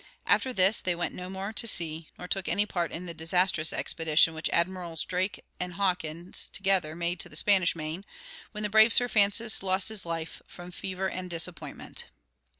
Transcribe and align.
After 0.25 0.51
this 0.51 0.81
they 0.81 0.95
went 0.95 1.13
no 1.13 1.29
more 1.29 1.53
to 1.53 1.67
sea, 1.67 2.09
nor 2.17 2.27
took 2.27 2.49
any 2.49 2.65
part 2.65 2.91
in 2.91 3.05
the 3.05 3.13
disastrous 3.13 3.71
expedition 3.71 4.33
which 4.33 4.49
Admirals 4.49 5.05
Drake 5.05 5.45
and 5.59 5.73
Hawkins, 5.73 6.49
together, 6.51 6.95
made 6.95 7.19
to 7.19 7.29
the 7.29 7.35
Spanish 7.35 7.75
Main, 7.75 8.03
when 8.51 8.63
the 8.63 8.67
brave 8.71 8.91
Sir 8.93 9.07
Francis 9.07 9.61
lost 9.61 9.89
his 9.89 10.03
life, 10.03 10.41
from 10.47 10.71
fever 10.71 11.07
and 11.07 11.29
disappointment. 11.29 12.05